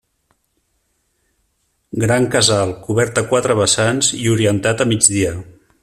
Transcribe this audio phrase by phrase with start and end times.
[2.05, 5.37] Gran casal cobert a quatre vessants i orientat a migdia.